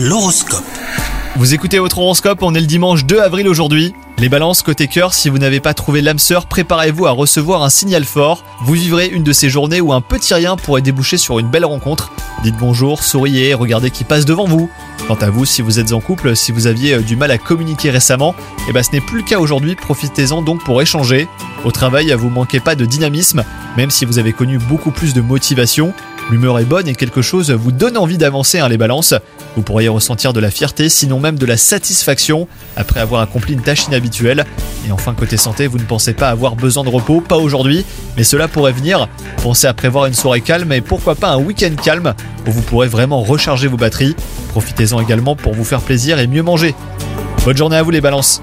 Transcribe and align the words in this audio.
L'horoscope. 0.00 0.62
Vous 1.34 1.54
écoutez 1.54 1.80
votre 1.80 1.98
horoscope, 1.98 2.38
on 2.42 2.54
est 2.54 2.60
le 2.60 2.66
dimanche 2.66 3.04
2 3.04 3.18
avril 3.18 3.48
aujourd'hui. 3.48 3.94
Les 4.18 4.28
balances 4.28 4.62
côté 4.62 4.86
cœur, 4.86 5.12
si 5.12 5.28
vous 5.28 5.38
n'avez 5.38 5.58
pas 5.58 5.74
trouvé 5.74 6.02
l'âme 6.02 6.20
sœur, 6.20 6.46
préparez-vous 6.46 7.06
à 7.06 7.10
recevoir 7.10 7.64
un 7.64 7.68
signal 7.68 8.04
fort. 8.04 8.44
Vous 8.62 8.74
vivrez 8.74 9.08
une 9.08 9.24
de 9.24 9.32
ces 9.32 9.50
journées 9.50 9.80
où 9.80 9.92
un 9.92 10.00
petit 10.00 10.34
rien 10.34 10.56
pourrait 10.56 10.82
déboucher 10.82 11.16
sur 11.16 11.40
une 11.40 11.48
belle 11.48 11.64
rencontre. 11.64 12.12
Dites 12.44 12.54
bonjour, 12.60 13.02
souriez, 13.02 13.54
regardez 13.54 13.90
qui 13.90 14.04
passe 14.04 14.24
devant 14.24 14.44
vous. 14.44 14.70
Quant 15.08 15.16
à 15.16 15.30
vous, 15.30 15.44
si 15.44 15.62
vous 15.62 15.80
êtes 15.80 15.92
en 15.92 16.00
couple, 16.00 16.36
si 16.36 16.52
vous 16.52 16.68
aviez 16.68 16.94
euh, 16.94 17.00
du 17.00 17.16
mal 17.16 17.32
à 17.32 17.38
communiquer 17.38 17.90
récemment, 17.90 18.36
eh 18.68 18.72
ben 18.72 18.84
ce 18.84 18.92
n'est 18.92 19.00
plus 19.00 19.18
le 19.18 19.24
cas 19.24 19.40
aujourd'hui, 19.40 19.74
profitez-en 19.74 20.42
donc 20.42 20.62
pour 20.62 20.80
échanger. 20.80 21.26
Au 21.64 21.72
travail, 21.72 22.12
vous 22.12 22.30
manquez 22.30 22.60
pas 22.60 22.76
de 22.76 22.84
dynamisme, 22.84 23.44
même 23.76 23.90
si 23.90 24.04
vous 24.04 24.20
avez 24.20 24.32
connu 24.32 24.58
beaucoup 24.58 24.92
plus 24.92 25.12
de 25.12 25.20
motivation. 25.20 25.92
L'humeur 26.30 26.58
est 26.58 26.66
bonne 26.66 26.86
et 26.88 26.94
quelque 26.94 27.22
chose 27.22 27.50
vous 27.50 27.72
donne 27.72 27.96
envie 27.96 28.18
d'avancer 28.18 28.58
hein, 28.58 28.68
les 28.68 28.76
balances. 28.76 29.14
Vous 29.56 29.62
pourriez 29.62 29.88
ressentir 29.88 30.34
de 30.34 30.40
la 30.40 30.50
fierté, 30.50 30.90
sinon 30.90 31.20
même 31.20 31.38
de 31.38 31.46
la 31.46 31.56
satisfaction, 31.56 32.46
après 32.76 33.00
avoir 33.00 33.22
accompli 33.22 33.54
une 33.54 33.62
tâche 33.62 33.86
inhabituelle. 33.86 34.44
Et 34.86 34.92
enfin, 34.92 35.14
côté 35.14 35.38
santé, 35.38 35.66
vous 35.66 35.78
ne 35.78 35.84
pensez 35.84 36.12
pas 36.12 36.28
avoir 36.28 36.54
besoin 36.54 36.84
de 36.84 36.90
repos, 36.90 37.22
pas 37.22 37.38
aujourd'hui, 37.38 37.84
mais 38.18 38.24
cela 38.24 38.46
pourrait 38.46 38.72
venir. 38.72 39.08
Pensez 39.42 39.66
à 39.66 39.72
prévoir 39.72 40.04
une 40.04 40.14
soirée 40.14 40.42
calme 40.42 40.70
et 40.72 40.82
pourquoi 40.82 41.14
pas 41.14 41.30
un 41.30 41.38
week-end 41.38 41.74
calme, 41.82 42.14
où 42.46 42.50
vous 42.50 42.62
pourrez 42.62 42.88
vraiment 42.88 43.22
recharger 43.22 43.66
vos 43.66 43.78
batteries. 43.78 44.14
Profitez-en 44.50 45.00
également 45.00 45.34
pour 45.34 45.54
vous 45.54 45.64
faire 45.64 45.80
plaisir 45.80 46.18
et 46.18 46.26
mieux 46.26 46.42
manger. 46.42 46.74
Bonne 47.46 47.56
journée 47.56 47.76
à 47.76 47.82
vous 47.82 47.90
les 47.90 48.02
balances 48.02 48.42